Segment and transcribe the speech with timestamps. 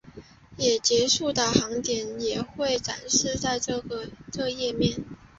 [0.57, 5.05] 也结束的航点也会展示在这页面。